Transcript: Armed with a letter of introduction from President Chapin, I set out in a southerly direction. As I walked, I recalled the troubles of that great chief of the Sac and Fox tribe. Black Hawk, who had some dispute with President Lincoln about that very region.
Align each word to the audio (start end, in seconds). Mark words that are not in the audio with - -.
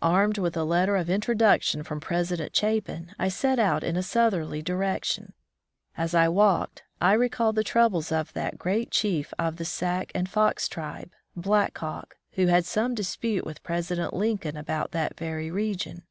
Armed 0.00 0.38
with 0.38 0.56
a 0.56 0.64
letter 0.64 0.96
of 0.96 1.10
introduction 1.10 1.82
from 1.82 2.00
President 2.00 2.56
Chapin, 2.56 3.14
I 3.18 3.28
set 3.28 3.58
out 3.58 3.84
in 3.84 3.94
a 3.94 4.02
southerly 4.02 4.62
direction. 4.62 5.34
As 5.98 6.14
I 6.14 6.28
walked, 6.28 6.84
I 6.98 7.12
recalled 7.12 7.56
the 7.56 7.62
troubles 7.62 8.10
of 8.10 8.32
that 8.32 8.56
great 8.56 8.90
chief 8.90 9.34
of 9.38 9.56
the 9.56 9.66
Sac 9.66 10.12
and 10.14 10.30
Fox 10.30 10.66
tribe. 10.66 11.10
Black 11.36 11.76
Hawk, 11.76 12.16
who 12.36 12.46
had 12.46 12.64
some 12.64 12.94
dispute 12.94 13.44
with 13.44 13.62
President 13.62 14.14
Lincoln 14.14 14.56
about 14.56 14.92
that 14.92 15.14
very 15.14 15.50
region. 15.50 16.04